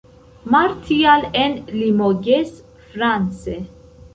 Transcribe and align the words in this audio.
Martial 0.53 1.29
en 1.31 1.63
Limoges, 1.71 2.63
France. 2.91 3.51